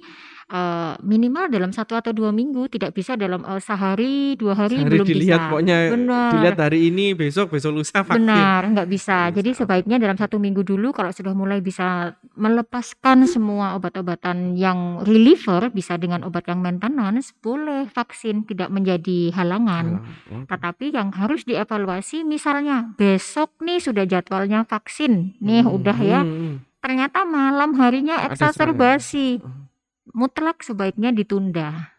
[0.48, 4.94] eh, minimal dalam satu atau dua minggu, tidak bisa dalam eh, sehari, dua hari Sehari
[4.94, 5.50] belum dilihat bisa.
[5.50, 6.30] pokoknya Benar.
[6.32, 8.22] dilihat hari ini besok besok lusa vaksin.
[8.22, 9.34] Benar, nggak bisa.
[9.34, 15.72] Jadi sebaiknya dalam satu minggu dulu kalau sudah mulai bisa melepaskan semua obat-obatan yang reliever,
[15.72, 20.04] bisa dengan obat yang maintenance, boleh vaksin tidak menjadi halangan.
[20.30, 20.46] Oke.
[20.46, 25.40] Tetapi yang harus dievaluasi misalnya besok nih sudah jadwalnya vaksin.
[25.40, 26.22] Nih Hmm, udah ya.
[26.22, 26.56] hmm, hmm.
[26.82, 29.40] Ternyata malam harinya eksaserbasi.
[29.40, 29.70] Oh.
[30.12, 31.94] Mutlak sebaiknya ditunda.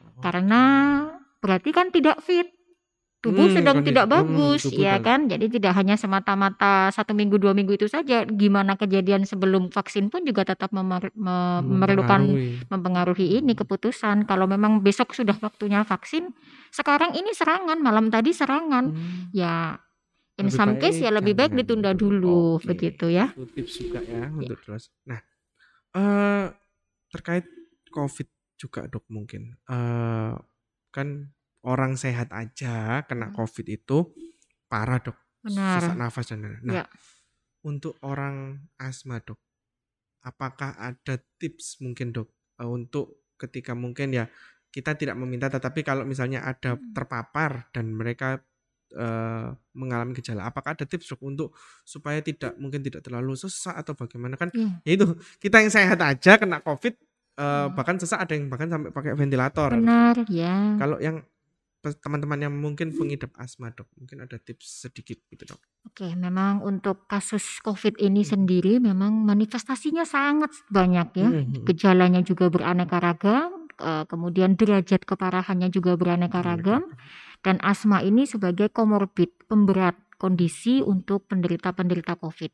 [0.00, 0.20] Oh.
[0.20, 0.62] Karena
[1.38, 2.48] berarti kan tidak fit.
[3.20, 5.24] Tubuh Hmm, sedang kondisi- tidak hmm, bagus, tubuh ya kan?
[5.24, 8.20] Jadi tidak hanya semata-mata satu minggu dua minggu itu saja.
[8.24, 12.68] Gimana kejadian sebelum vaksin pun juga tetap memer- me- memerlukan mempengaruhi.
[12.68, 14.28] mempengaruhi ini keputusan.
[14.28, 16.36] Kalau memang besok sudah waktunya vaksin,
[16.68, 19.32] sekarang ini serangan, malam tadi serangan, Hmm.
[19.32, 19.80] ya
[20.34, 22.58] in Lebih some case ya lebih baik jangan ditunda dulu.
[22.58, 22.74] Oke.
[22.74, 23.30] begitu ya.
[23.32, 24.90] Itu tips juga ya untuk terus.
[25.06, 25.20] Nah,
[25.94, 26.46] eh
[27.08, 27.46] terkait
[27.88, 29.54] COVID juga dok mungkin.
[29.64, 30.34] eh
[30.90, 31.08] kan
[31.62, 33.36] orang sehat aja kena Hmm.
[33.36, 34.10] COVID itu
[34.66, 35.14] parah dok.
[35.42, 35.78] Benar.
[35.80, 36.62] Sesak nafas dan lain-lain.
[36.64, 36.84] Nah, Ya.
[37.62, 39.38] untuk orang asma dok,
[40.20, 44.26] apakah ada tips mungkin dok eh, untuk ketika mungkin ya
[44.70, 46.90] kita tidak meminta, tetapi kalau misalnya ada Hmm.
[46.90, 48.42] terpapar dan mereka
[48.94, 51.48] eh, mengalami gejala, apakah ada tips dok untuk
[51.82, 54.48] supaya tidak mungkin tidak terlalu sesak atau bagaimana kan?
[54.54, 54.80] Iya.
[54.86, 55.06] Ya itu
[55.42, 57.74] kita yang sehat aja kena COVID, eh, Hmm.
[57.74, 59.74] bahkan sesak ada yang bahkan sampai pakai ventilator.
[59.74, 60.78] Benar, ya.
[60.78, 61.26] Kalau yang
[61.84, 65.60] teman-teman yang mungkin pengidap asma dok, mungkin ada tips sedikit gitu dok.
[65.84, 71.28] Oke, memang untuk kasus COVID ini sendiri memang manifestasinya sangat banyak ya.
[71.28, 71.68] Mhm.
[71.68, 76.88] Gejalanya juga beraneka ragam, eh, kemudian derajat keparahannya juga beraneka ragam,
[77.44, 82.52] dan asma ini sebagai komorbid, pemberat kondisi untuk penderita-penderita COVID.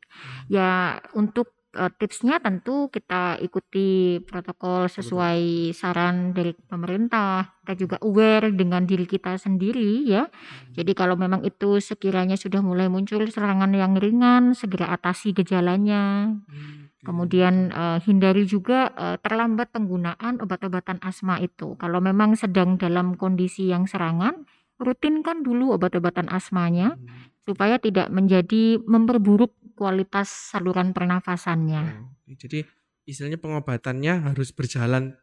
[0.51, 7.63] Ya, untuk eh, tipsnya tentu kita ikuti protokol sesuai saran dari pemerintah.
[7.63, 10.27] Kita juga aware dengan diri kita sendiri ya.
[10.75, 16.35] Jadi kalau memang itu sekiranya sudah mulai muncul serangan yang ringan, segera atasi gejalanya.
[16.51, 16.91] Hmm.
[17.01, 21.73] Kemudian uh, hindari juga uh, terlambat penggunaan obat-obatan asma itu.
[21.81, 24.45] Kalau memang sedang dalam kondisi yang serangan,
[24.81, 27.45] rutinkan dulu obat-obatan asmanya hmm.
[27.45, 32.09] supaya tidak menjadi memperburuk kualitas saluran pernafasannya.
[32.29, 32.65] Oh, jadi
[33.05, 35.21] istilahnya pengobatannya harus berjalan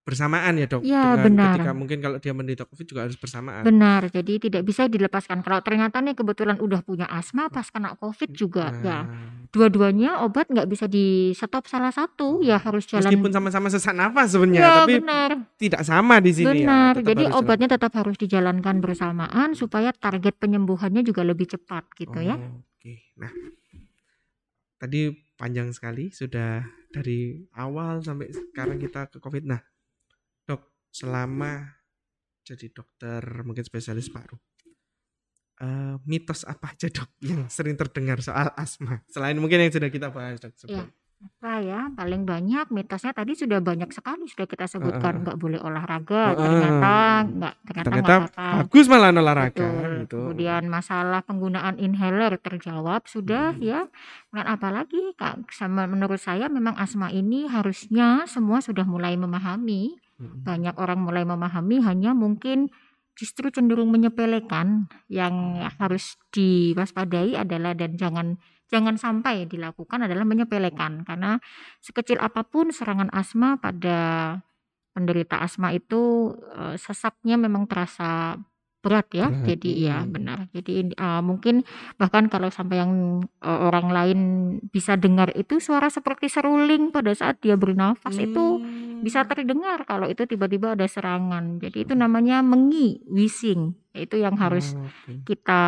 [0.00, 0.82] bersamaan ya dok.
[0.82, 1.54] Ya Dengan benar.
[1.60, 3.62] Ketika mungkin kalau dia menderita COVID juga harus bersamaan.
[3.62, 4.08] Benar.
[4.08, 5.44] Jadi tidak bisa dilepaskan.
[5.44, 8.82] Kalau ternyata nih kebetulan udah punya asma pas kena COVID juga nah.
[8.82, 8.98] ya.
[9.50, 13.10] Dua-duanya obat nggak bisa di stop salah satu ya harus jalan.
[13.10, 15.30] Meskipun sama-sama sesak nafas sebenarnya, ya, tapi benar.
[15.58, 16.46] tidak sama di sini.
[16.46, 16.94] Ya, benar.
[17.02, 17.76] Ya, Jadi obatnya jalan.
[17.78, 22.38] tetap harus dijalankan bersamaan supaya target penyembuhannya juga lebih cepat gitu oh, ya.
[22.38, 23.10] Oke.
[23.18, 23.30] Nah,
[24.78, 29.44] tadi panjang sekali sudah dari awal sampai sekarang kita ke COVID.
[29.50, 29.60] Nah,
[30.90, 31.80] selama
[32.42, 34.38] jadi dokter mungkin spesialis paru
[35.60, 40.08] uh, mitos apa aja dok yang sering terdengar soal asma selain mungkin yang sudah kita
[40.10, 40.88] bahas dok sebelum.
[40.88, 40.98] Ya.
[41.20, 45.60] Apa ya paling banyak mitosnya tadi sudah banyak sekali sudah kita sebutkan nggak uh, boleh
[45.60, 46.94] olahraga uh, ternyata
[47.28, 49.68] nggak ternyata, ternyata apa bagus malah olahraga
[50.00, 50.16] gitu.
[50.16, 53.60] kemudian masalah penggunaan inhaler terjawab sudah hmm.
[53.60, 53.84] ya
[54.32, 60.76] dan apalagi kak sama menurut saya memang asma ini harusnya semua sudah mulai memahami banyak
[60.76, 62.68] orang mulai memahami hanya mungkin
[63.16, 68.26] justru cenderung menyepelekan yang harus diwaspadai adalah dan jangan
[68.70, 71.42] jangan sampai dilakukan adalah menyepelekan karena
[71.82, 73.98] sekecil apa pun serangan asma pada
[74.94, 78.38] penderita asma itu eh, sesaknya memang terasa
[78.80, 79.28] berat ya.
[79.28, 79.44] Berat.
[79.44, 80.48] Jadi iya benar.
[80.56, 81.62] Jadi uh, mungkin
[82.00, 84.20] bahkan kalau sampai yang uh, orang lain
[84.72, 88.24] bisa dengar itu suara seperti seruling pada saat dia bernafas hmm.
[88.24, 88.44] itu
[89.00, 91.58] bisa terdengar kalau itu tiba-tiba ada serangan.
[91.58, 93.74] Jadi itu namanya mengi, wheezing.
[93.90, 95.24] Itu yang harus oh, okay.
[95.26, 95.62] kita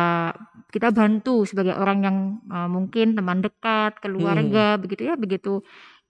[0.71, 2.17] kita bantu sebagai orang yang
[2.47, 4.81] uh, mungkin teman dekat, keluarga hmm.
[4.81, 5.53] begitu ya, begitu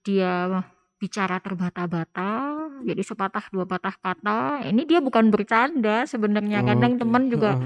[0.04, 0.62] dia
[1.00, 2.32] bicara terbata-bata,
[2.80, 4.64] jadi sepatah dua patah kata.
[4.64, 6.64] Ini dia bukan bercanda sebenarnya.
[6.64, 7.60] Kadang teman juga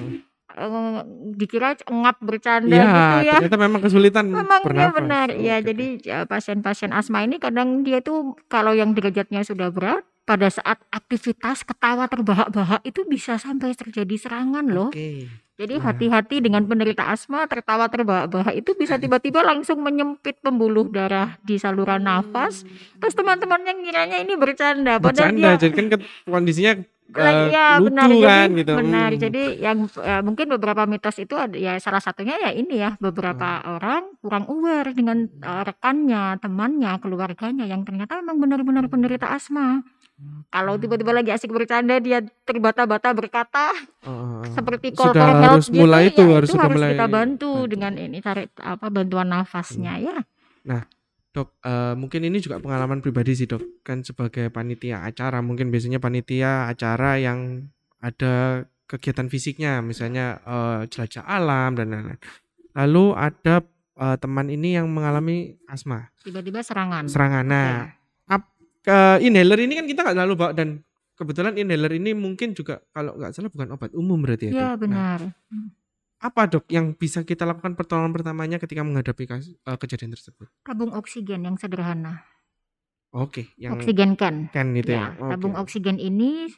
[0.57, 1.05] uh,
[1.37, 3.35] dikira ngap bercanda ya, gitu ya.
[3.43, 5.27] ternyata memang kesulitan Memang dia benar.
[5.35, 10.53] Ya, jadi ya, pasien-pasien asma ini kadang dia tuh kalau yang derajatnya sudah berat pada
[10.53, 14.93] saat aktivitas ketawa terbahak-bahak itu bisa sampai terjadi serangan loh.
[14.93, 15.25] Oke.
[15.59, 15.91] Jadi nah.
[15.91, 22.05] hati-hati dengan penderita asma tertawa terbahak-bahak itu bisa tiba-tiba langsung menyempit pembuluh darah di saluran
[22.05, 22.63] nafas.
[23.01, 25.01] Terus teman-temannya ngiranya ini bercanda.
[25.01, 25.87] Bercanda, dia, jadi kan
[26.29, 26.73] kondisinya
[27.17, 28.73] uh, ya, benar, kan jadi, gitu.
[28.77, 29.11] Benar.
[29.15, 29.21] Hmm.
[29.21, 33.63] Jadi yang uh, mungkin beberapa mitos itu ada ya salah satunya ya ini ya beberapa
[33.63, 33.75] hmm.
[33.79, 39.81] orang kurang aware dengan uh, rekannya, temannya, keluarganya yang ternyata memang benar-benar penderita asma.
[40.51, 43.71] Kalau tiba-tiba lagi asik bercanda dia terbata-bata berkata
[44.03, 47.53] uh, seperti call for help gitu mulai itu, ya, harus, itu harus mulai kita bantu
[47.55, 47.71] bantu.
[47.71, 50.03] dengan ini cari apa bantuan nafasnya hmm.
[50.03, 50.19] ya.
[50.67, 50.83] Nah,
[51.29, 53.85] Dok, uh, mungkin ini juga pengalaman pribadi sih, Dok.
[53.85, 57.69] Kan sebagai panitia acara, mungkin biasanya panitia acara yang
[58.01, 62.21] ada kegiatan fisiknya, misalnya uh, jelajah alam dan lain-lain.
[62.73, 63.61] Lalu ada
[64.01, 66.09] uh, teman ini yang mengalami asma.
[66.25, 67.05] Tiba-tiba serangan.
[67.07, 67.45] Serangan.
[67.45, 67.99] Nah, okay
[68.89, 70.81] ke inhaler ini kan kita nggak selalu bawa dan
[71.13, 74.53] kebetulan inhaler ini mungkin juga kalau nggak salah bukan obat umum berarti ya.
[74.57, 75.19] Iya benar.
[75.29, 75.69] Nah,
[76.19, 80.51] apa dok yang bisa kita lakukan pertolongan pertamanya ketika menghadapi kasus, uh, kejadian tersebut?
[80.67, 82.27] Tabung oksigen yang sederhana.
[83.15, 84.51] Oke, yang oksigen kan.
[84.51, 85.15] Kan itu ya.
[85.15, 85.33] ya.
[85.33, 86.51] Tabung oksigen ini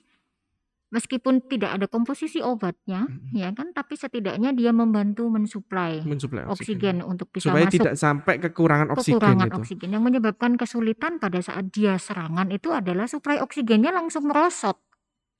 [0.91, 3.31] meskipun tidak ada komposisi obatnya hmm.
[3.31, 6.99] ya kan tapi setidaknya dia membantu mensuplai, mensuplai oksigen.
[6.99, 9.59] oksigen untuk bisa supaya masuk tidak sampai kekurangan oksigen kekurangan itu.
[9.63, 14.83] oksigen yang menyebabkan kesulitan pada saat dia serangan itu adalah suplai oksigennya langsung merosot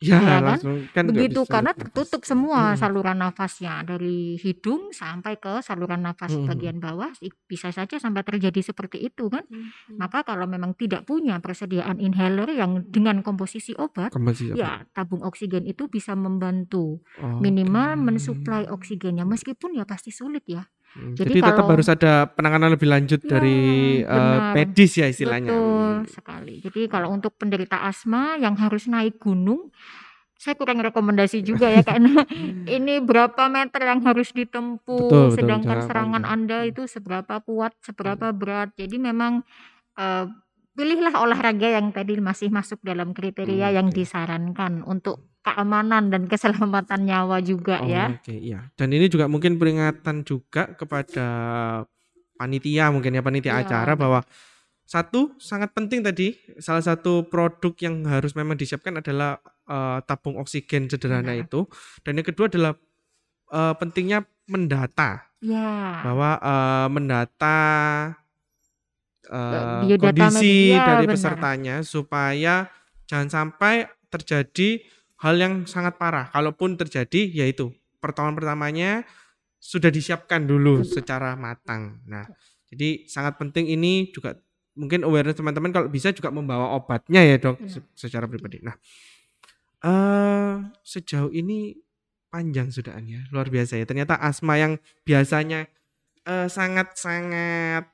[0.01, 0.59] Ya, ya kan?
[0.97, 2.79] kan begitu karena tertutup semua hmm.
[2.81, 6.49] saluran nafasnya dari hidung sampai ke saluran nafas hmm.
[6.49, 7.13] bagian bawah
[7.45, 9.45] bisa saja sampai terjadi seperti itu kan.
[9.45, 9.69] Hmm.
[10.01, 15.69] Maka kalau memang tidak punya persediaan inhaler yang dengan komposisi obat, komposisi ya tabung oksigen
[15.69, 18.05] itu bisa membantu oh, minimal okay.
[18.09, 20.65] mensuplai oksigennya meskipun ya pasti sulit ya.
[20.91, 23.61] Hmm, jadi, jadi tetap harus ada penanganan lebih lanjut ya, dari
[24.03, 25.55] uh, medis ya istilahnya.
[25.55, 26.55] Betul sekali.
[26.59, 29.71] Jadi kalau untuk penderita asma yang harus naik gunung,
[30.35, 32.27] saya kurang rekomendasi juga ya karena
[32.77, 38.35] ini berapa meter yang harus ditempuh, betul, sedangkan betul, serangan Anda itu seberapa kuat, seberapa
[38.35, 38.75] berat.
[38.75, 39.47] Jadi memang
[39.95, 40.27] uh,
[40.75, 47.09] pilihlah olahraga yang tadi masih masuk dalam kriteria hmm, yang disarankan untuk keamanan dan keselamatan
[47.09, 48.13] nyawa juga oh, ya.
[48.13, 48.61] Oke, okay, iya.
[48.77, 51.29] Dan ini juga mungkin peringatan juga kepada
[52.37, 54.21] panitia mungkin ya panitia ya, acara bahwa
[54.89, 60.91] satu sangat penting tadi salah satu produk yang harus memang disiapkan adalah uh, tabung oksigen
[60.91, 61.47] sederhana ya.
[61.47, 61.69] itu
[62.03, 62.73] dan yang kedua adalah
[63.55, 66.03] uh, pentingnya mendata ya.
[66.03, 67.59] bahwa uh, mendata
[69.31, 71.15] uh, kondisi media, dari benar.
[71.15, 72.55] pesertanya supaya
[73.07, 74.83] jangan sampai terjadi
[75.21, 76.33] hal yang sangat parah.
[76.33, 78.91] Kalaupun terjadi yaitu pertolongan pertamanya
[79.61, 82.01] sudah disiapkan dulu secara matang.
[82.09, 82.25] Nah,
[82.73, 84.41] jadi sangat penting ini juga
[84.73, 87.85] mungkin awareness teman-teman kalau bisa juga membawa obatnya ya dok ya.
[87.93, 88.65] secara pribadi.
[88.65, 88.73] Nah,
[89.85, 91.77] uh, sejauh ini
[92.33, 93.85] panjang sudahannya luar biasa ya.
[93.85, 95.69] Ternyata asma yang biasanya
[96.21, 97.85] sangat eh, sangat-sangat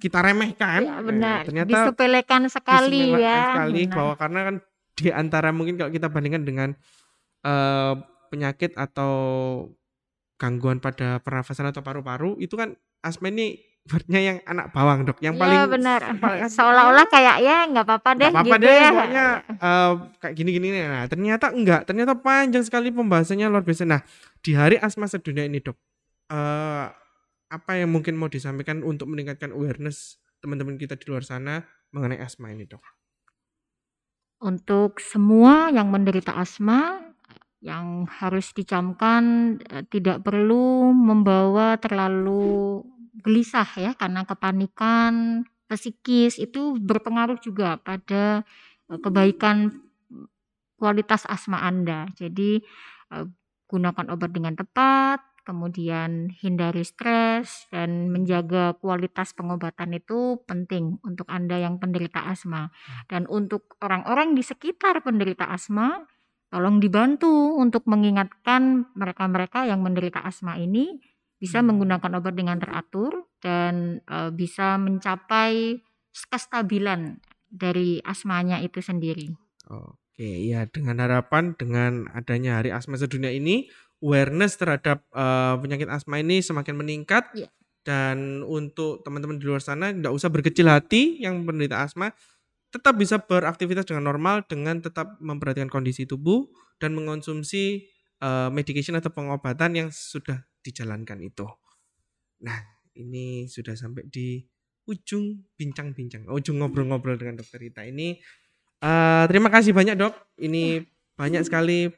[0.00, 1.40] kita remehkan, ya, benar.
[1.44, 3.56] Eh, ternyata disepelekan sekali ya.
[3.56, 3.96] Sekali benar.
[3.96, 4.56] bahwa karena kan
[4.96, 6.68] di antara mungkin kalau kita bandingkan dengan
[7.46, 7.98] uh,
[8.30, 9.12] penyakit atau
[10.40, 12.72] gangguan pada pernafasan atau paru-paru itu kan
[13.04, 15.18] asma ini wordnya yang anak bawang dok.
[15.24, 16.00] Yang ya, paling benar.
[16.52, 18.90] seolah-olah kayak ya nggak apa-apa deh apa-apa gitu deh ya.
[18.92, 19.26] pokoknya
[19.56, 20.84] uh, kayak gini-gini nih.
[20.88, 21.80] Nah ternyata enggak.
[21.88, 23.88] Ternyata panjang sekali pembahasannya luar biasa.
[23.88, 24.00] Nah
[24.40, 25.76] di hari asma sedunia ini dok
[26.32, 26.86] uh,
[27.50, 32.54] apa yang mungkin mau disampaikan untuk meningkatkan awareness teman-teman kita di luar sana mengenai asma
[32.54, 32.80] ini dok
[34.40, 37.12] untuk semua yang menderita asma
[37.60, 42.80] yang harus dicamkan eh, tidak perlu membawa terlalu
[43.20, 48.42] gelisah ya karena kepanikan psikis itu berpengaruh juga pada
[48.88, 49.76] eh, kebaikan
[50.80, 52.08] kualitas asma Anda.
[52.16, 52.64] Jadi
[53.12, 53.26] eh,
[53.68, 61.58] gunakan obat dengan tepat, kemudian hindari stres dan menjaga kualitas pengobatan itu penting untuk Anda
[61.58, 62.72] yang penderita asma.
[63.10, 66.04] Dan untuk orang-orang di sekitar penderita asma
[66.50, 70.98] Tolong dibantu untuk mengingatkan mereka-mereka yang menderita asma ini
[71.38, 71.66] bisa hmm.
[71.70, 75.78] menggunakan obat dengan teratur dan uh, bisa mencapai
[76.10, 79.30] kestabilan dari asmanya itu sendiri.
[79.70, 86.18] Oke, ya dengan harapan dengan adanya Hari Asma Sedunia ini awareness terhadap uh, penyakit asma
[86.20, 87.28] ini semakin meningkat.
[87.36, 87.48] Ya.
[87.80, 92.12] Dan untuk teman-teman di luar sana tidak usah berkecil hati yang menderita asma,
[92.68, 96.44] tetap bisa beraktivitas dengan normal dengan tetap memperhatikan kondisi tubuh
[96.76, 97.88] dan mengonsumsi
[98.20, 101.48] uh, medication atau pengobatan yang sudah dijalankan itu.
[102.44, 102.60] Nah,
[102.96, 104.44] ini sudah sampai di
[104.84, 108.20] ujung bincang-bincang, ujung ngobrol-ngobrol dengan dokter Rita ini.
[108.80, 110.12] Uh, terima kasih banyak dok.
[110.40, 110.84] Ini
[111.16, 111.88] banyak sekali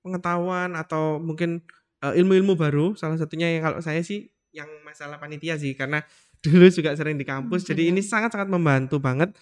[0.00, 1.62] pengetahuan atau mungkin
[2.02, 2.94] uh, ilmu-ilmu baru.
[2.94, 6.02] Salah satunya yang kalau saya sih yang masalah panitia sih karena
[6.44, 7.66] dulu juga sering di kampus.
[7.66, 9.34] Jadi ini sangat-sangat membantu banget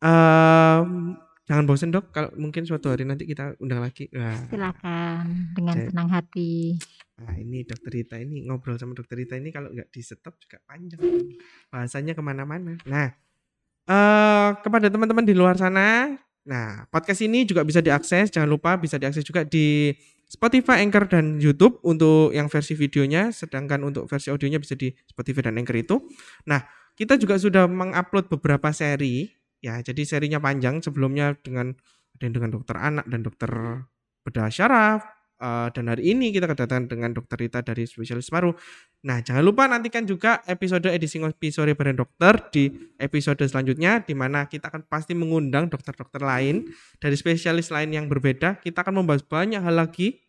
[0.00, 4.08] Um, jangan bosan dok, kalau mungkin suatu hari nanti kita undang lagi.
[4.16, 6.80] Nah, Silakan dengan saya, senang hati.
[7.20, 10.56] Nah ini dokter Rita ini ngobrol sama dokter Rita ini kalau nggak di stop juga
[10.64, 11.04] panjang
[11.68, 12.80] bahasanya ke mana-mana.
[12.88, 13.12] Nah
[13.92, 18.32] uh, kepada teman-teman di luar sana, nah podcast ini juga bisa diakses.
[18.32, 19.92] Jangan lupa bisa diakses juga di
[20.30, 25.50] Spotify, Anchor dan YouTube untuk yang versi videonya, sedangkan untuk versi audionya bisa di Spotify
[25.50, 25.96] dan Anchor itu.
[26.46, 26.62] Nah
[26.94, 31.76] kita juga sudah mengupload beberapa seri Ya, jadi serinya panjang sebelumnya dengan
[32.16, 33.50] ada dengan dokter anak dan dokter
[34.24, 35.04] bedah syaraf
[35.40, 38.52] uh, dan hari ini kita kedatangan dengan dokter Rita dari spesialis paru.
[39.08, 42.68] Nah, jangan lupa nantikan juga episode edisi ngopi sore bareng dokter di
[43.00, 46.68] episode selanjutnya di mana kita akan pasti mengundang dokter-dokter lain
[47.00, 48.60] dari spesialis lain yang berbeda.
[48.60, 50.20] Kita akan membahas banyak hal lagi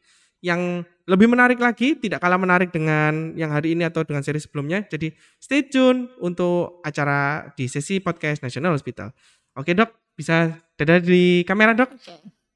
[0.42, 4.82] yang lebih menarik lagi, tidak kalah menarik dengan yang hari ini atau dengan seri sebelumnya.
[4.88, 9.14] Jadi stay tune untuk acara di sesi podcast National Hospital.
[9.54, 11.94] Oke dok, bisa dadah di kamera dok.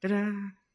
[0.02, 0.65] Dadah.